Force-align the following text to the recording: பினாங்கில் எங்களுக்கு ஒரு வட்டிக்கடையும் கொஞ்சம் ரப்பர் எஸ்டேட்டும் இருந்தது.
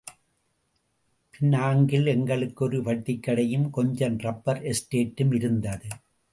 பினாங்கில் 1.33 2.07
எங்களுக்கு 2.07 2.65
ஒரு 2.65 2.81
வட்டிக்கடையும் 2.81 3.69
கொஞ்சம் 3.69 4.17
ரப்பர் 4.17 4.61
எஸ்டேட்டும் 4.63 5.33
இருந்தது. 5.33 5.89